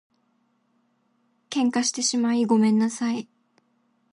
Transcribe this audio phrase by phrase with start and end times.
[1.51, 3.29] 喧嘩してしまいごめんなさい